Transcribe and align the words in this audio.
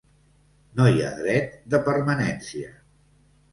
No 0.79 0.87
hi 0.93 1.03
ha 1.07 1.11
dret 1.19 1.53
de 1.75 1.81
permanència. 1.91 2.75